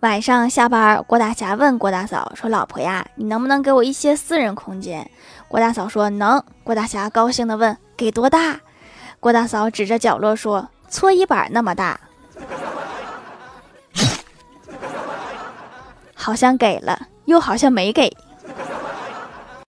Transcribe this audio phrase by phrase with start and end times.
[0.00, 5.10] 晚上下班，郭大侠问郭大嫂说：“老婆呀，你能不能给我一些私人空间？”
[5.46, 8.58] 郭大嫂说：“能。”郭大侠高兴地问：“给多大？”
[9.20, 12.00] 郭大嫂指着角落说：“搓衣板那么大。”
[16.14, 18.10] 好像给了，又好像没给。